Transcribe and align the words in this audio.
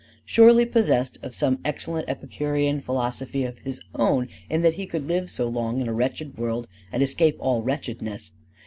Surely 0.25 0.65
possessed 0.65 1.19
of 1.21 1.35
some 1.35 1.59
excellent 1.63 2.09
Epicurean 2.09 2.81
philosophy 2.81 3.43
of 3.43 3.59
his 3.59 3.79
own 3.93 4.27
in 4.49 4.63
that 4.63 4.73
he 4.73 4.87
could 4.87 5.05
live 5.05 5.29
so 5.29 5.47
long 5.47 5.79
in 5.79 5.87
a 5.87 5.93
wretched 5.93 6.39
world 6.39 6.67
and 6.91 7.03
escape 7.03 7.35
all 7.39 7.61
wretchedness. 7.61 8.31